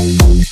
[0.00, 0.49] Bye.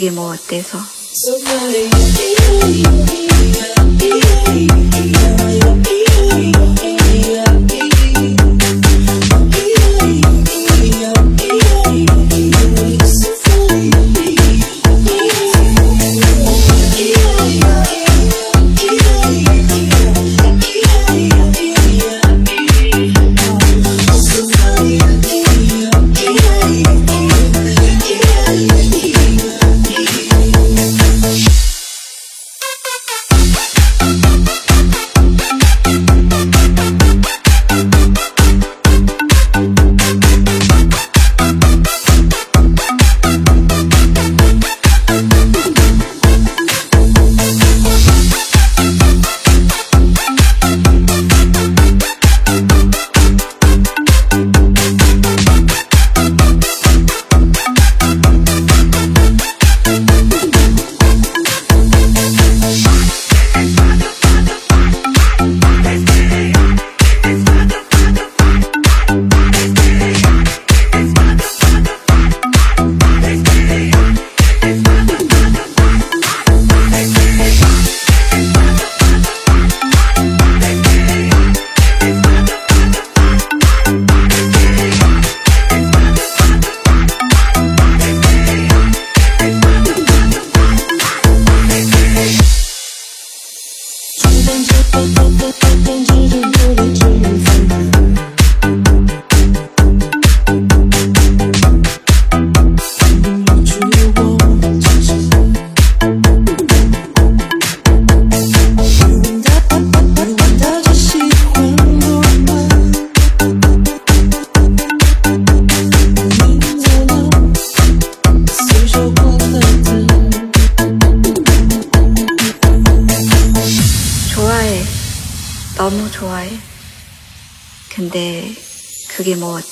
[0.00, 0.78] 그게 뭐 어때서?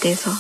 [0.09, 0.33] 没错。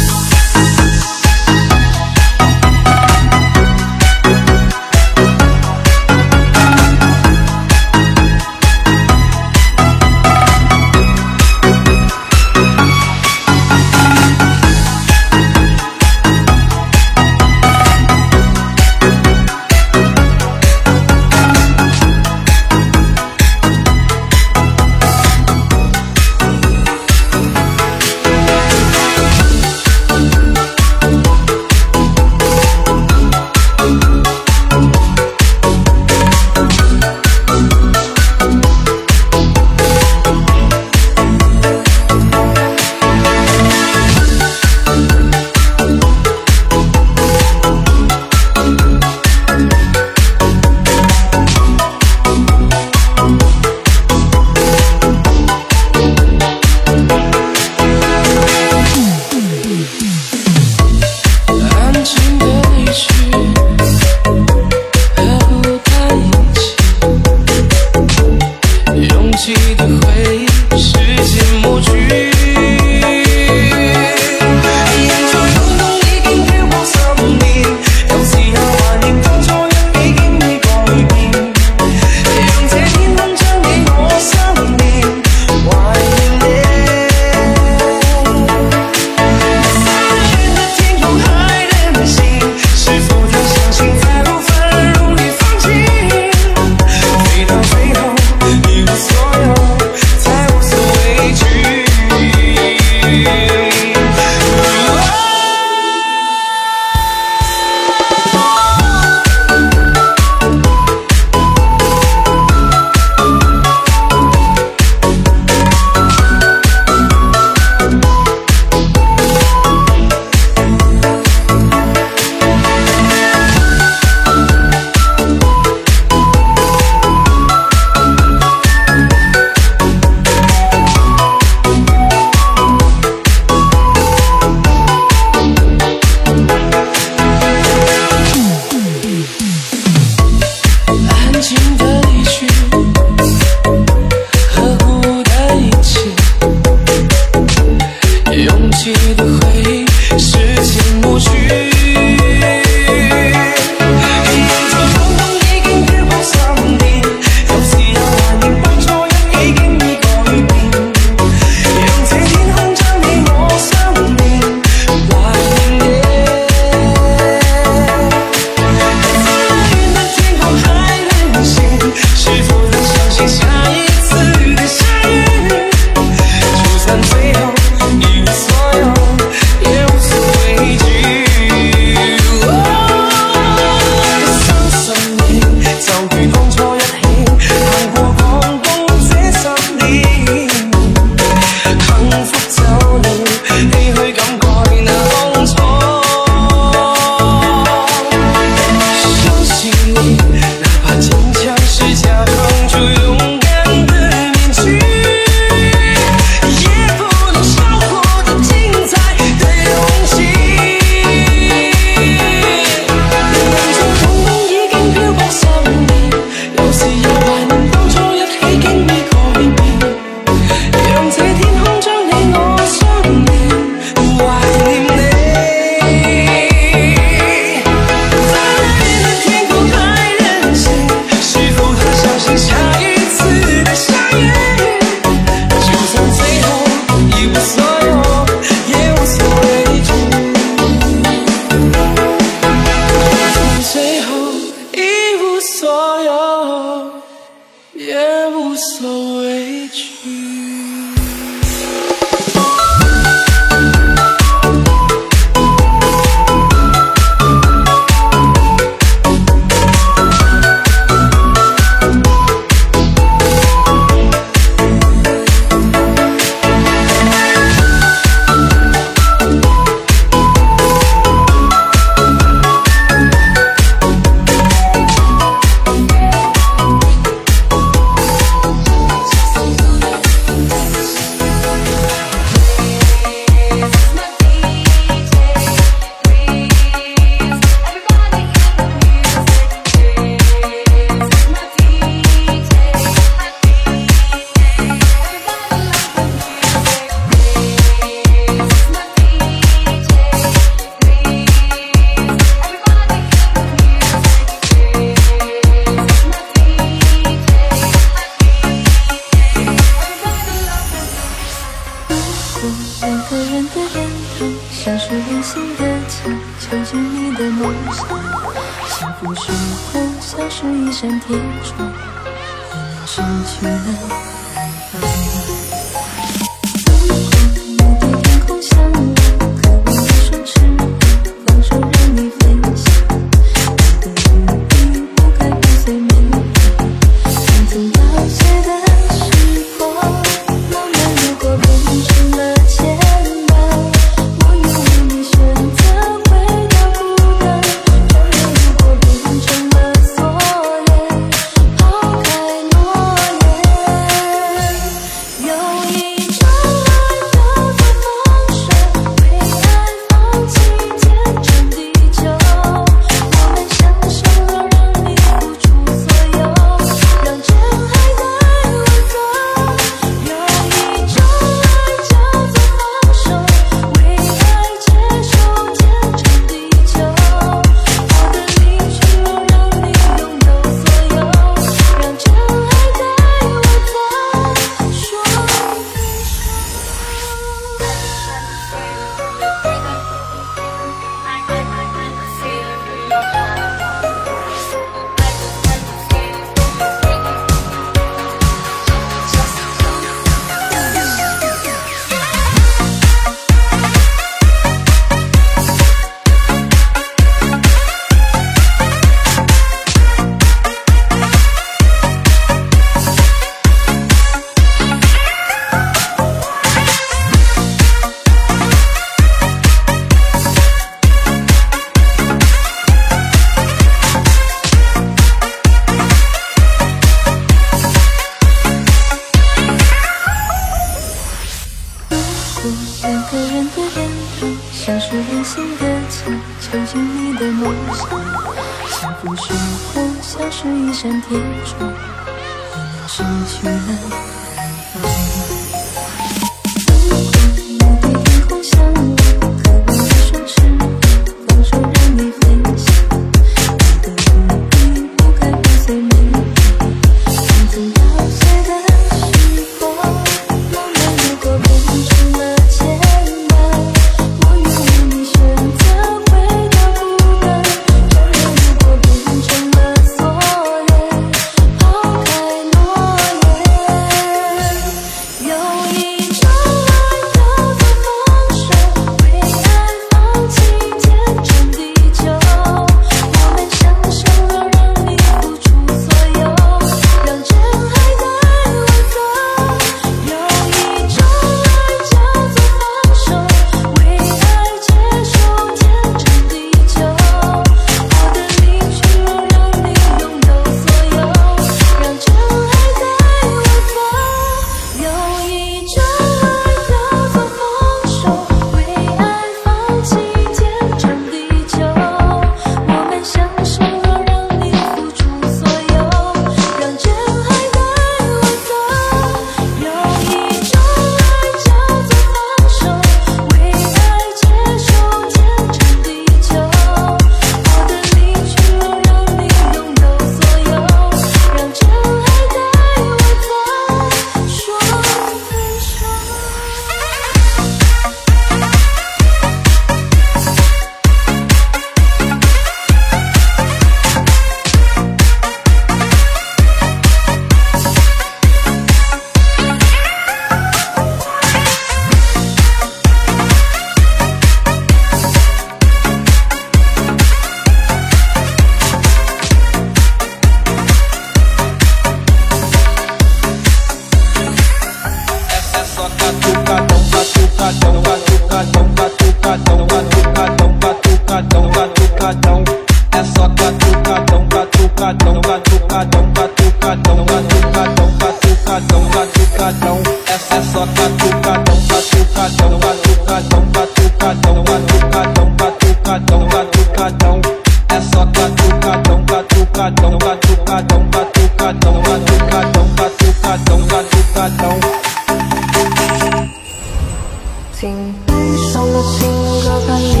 [597.61, 597.69] 听
[598.07, 598.13] 悲
[598.51, 599.07] 伤的情
[599.43, 600.00] 歌，看。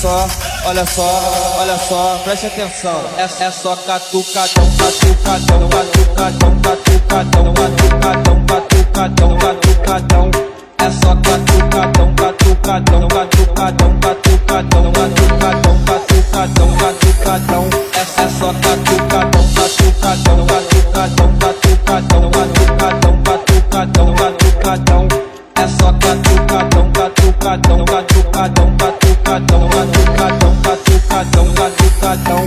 [0.00, 0.28] só,
[0.64, 3.00] olha só, olha só, preste atenção.
[3.16, 10.30] É, é só catucadão, catucadão, catucadão, catucadão, catucadão, catucadão, catucadão.
[10.78, 17.68] É só catucadão, catucadão, catucadão, catucadão, catucadão, catucadão, catucadão.
[17.92, 25.08] É, é só catucadão, catucadão, catucadão, catucadão, catucadão, catucadão, catucadão.
[25.56, 28.97] É só catucadão, catucadão, catucadão, catucadão
[29.38, 32.46] batucadão, batucadão, batucadão, batucadão.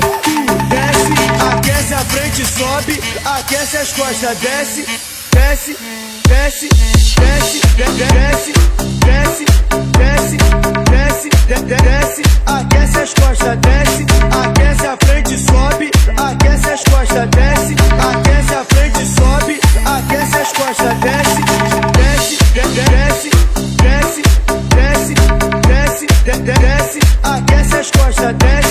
[0.70, 1.14] Desce,
[1.54, 4.86] aquece a frente, sobe, aquece as costas, desce,
[5.32, 5.78] desce,
[6.28, 6.70] desce,
[7.16, 8.54] desce, desce,
[9.06, 9.46] desce,
[9.98, 10.36] desce,
[10.90, 11.30] desce,
[11.64, 18.66] desce, aquece as costas, desce, aquece a frente, sobe, aquece as costas, desce, aquece a
[18.66, 21.61] frente, sobe, aquece as costas, desce.
[28.22, 28.71] suggest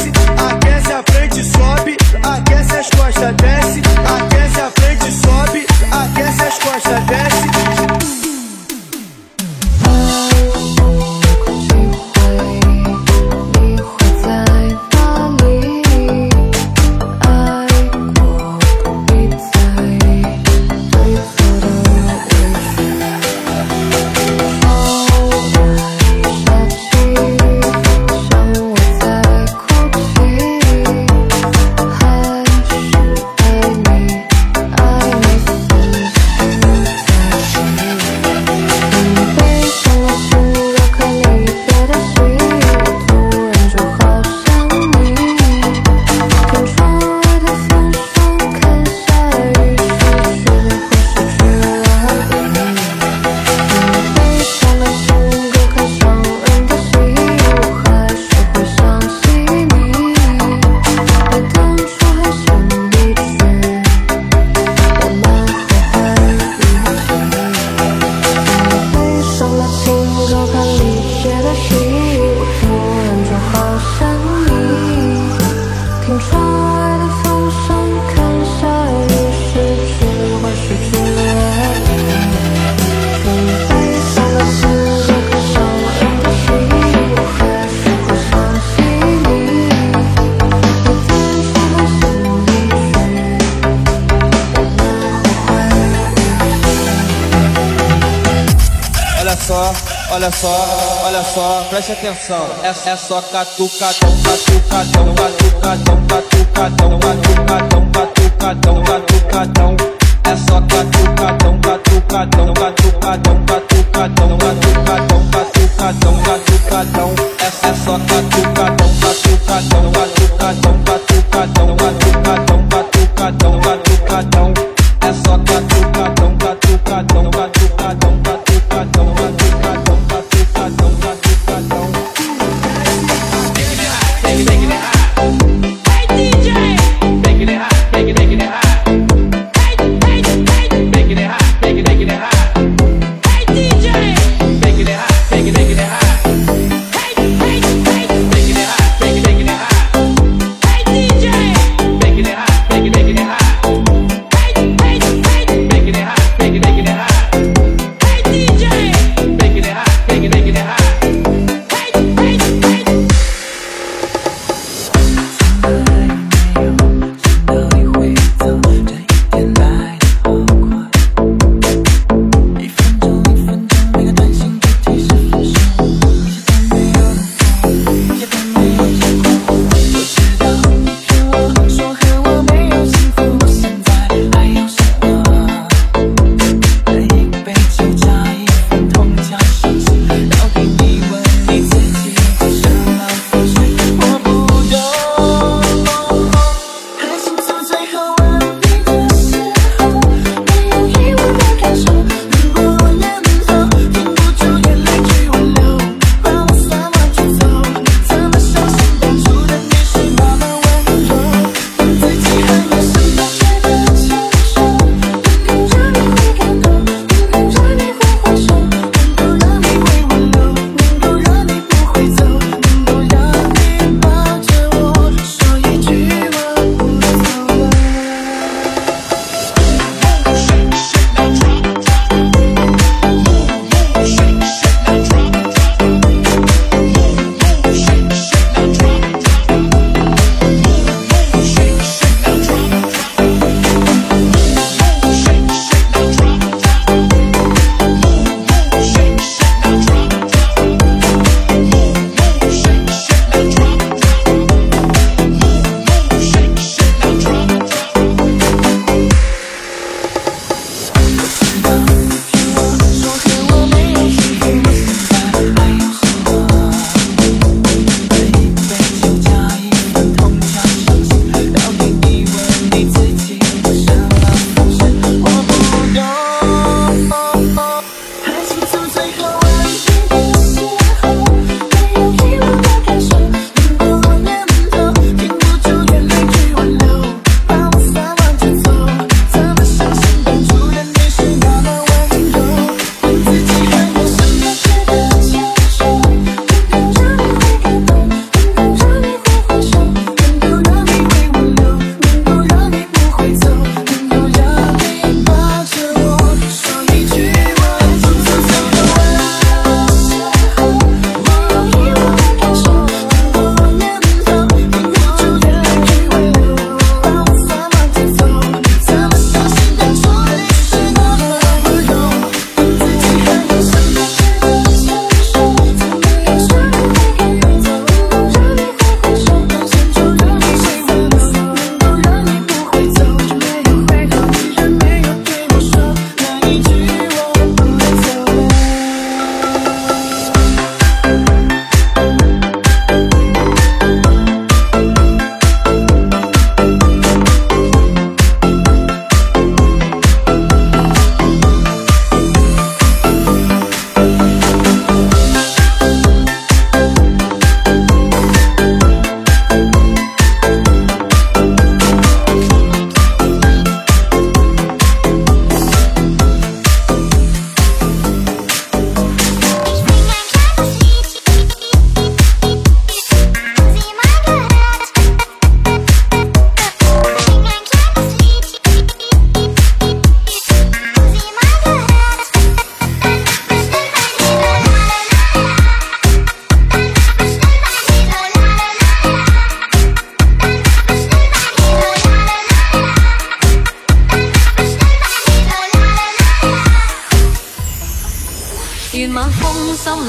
[100.20, 102.46] olha só, olha só, preste atenção.
[102.62, 105.39] É, é só catucadão, catucadão, catucadão.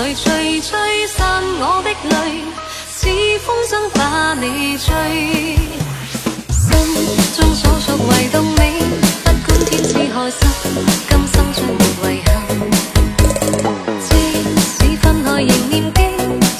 [0.03, 2.41] 里吹吹散我的泪，
[2.89, 3.07] 似
[3.45, 4.87] 风筝把你追。
[6.49, 6.65] 心
[7.35, 8.61] 中所属唯独你，
[9.23, 10.39] 不管天使何心，
[11.07, 11.59] 今生将
[12.01, 12.29] 没遗憾。
[14.01, 14.09] 即
[14.59, 15.99] 使分开仍念记，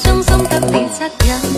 [0.03, 1.50] 将心给你恻隐。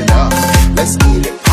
[0.00, 0.28] together.
[0.74, 1.45] Let's eat it.